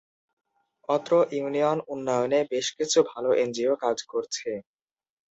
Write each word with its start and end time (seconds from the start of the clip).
অত্র 0.89 1.11
ইউনিয়ন 1.31 1.77
উন্নয়নে 1.87 2.39
বেশ 2.51 2.67
কিছু 2.77 2.99
ভালো 3.11 3.29
এনজিও 3.43 3.73
কাজ 3.83 3.97
করছে। 4.11 4.49